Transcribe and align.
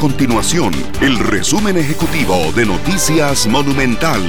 continuación 0.00 0.72
el 1.02 1.18
resumen 1.18 1.76
ejecutivo 1.76 2.34
de 2.56 2.64
Noticias 2.64 3.46
Monumental. 3.46 4.22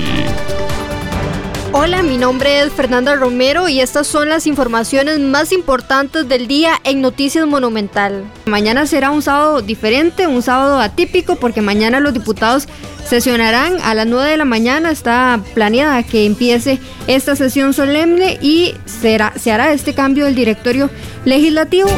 Hola, 1.71 2.03
mi 2.03 2.17
nombre 2.17 2.59
es 2.59 2.73
Fernanda 2.73 3.15
Romero 3.15 3.69
y 3.69 3.79
estas 3.79 4.05
son 4.05 4.27
las 4.27 4.47
informaciones 4.47 5.21
más 5.21 5.53
importantes 5.53 6.27
del 6.27 6.49
día 6.49 6.73
en 6.83 6.99
Noticias 6.99 7.47
Monumental. 7.47 8.25
Mañana 8.45 8.85
será 8.85 9.11
un 9.11 9.21
sábado 9.21 9.61
diferente, 9.61 10.27
un 10.27 10.41
sábado 10.41 10.77
atípico, 10.81 11.37
porque 11.37 11.61
mañana 11.61 12.01
los 12.01 12.13
diputados 12.13 12.67
sesionarán 13.07 13.77
a 13.81 13.95
las 13.95 14.07
9 14.07 14.29
de 14.29 14.37
la 14.37 14.45
mañana. 14.45 14.91
Está 14.91 15.39
planeada 15.53 16.03
que 16.03 16.25
empiece 16.25 16.79
esta 17.07 17.37
sesión 17.37 17.73
solemne 17.73 18.37
y 18.41 18.73
será, 18.85 19.31
se 19.39 19.53
hará 19.53 19.71
este 19.71 19.93
cambio 19.93 20.25
del 20.25 20.35
directorio 20.35 20.89
legislativo. 21.23 21.89